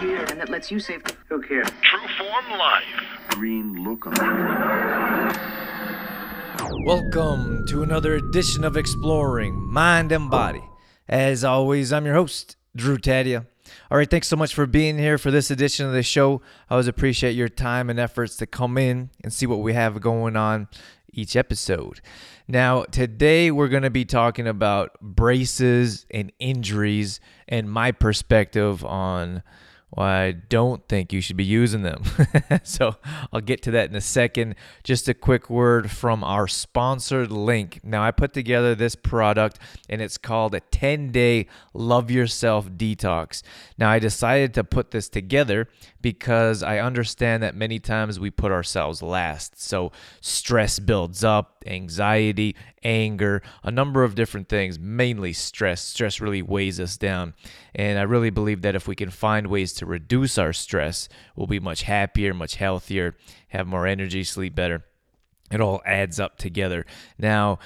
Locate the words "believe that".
58.30-58.74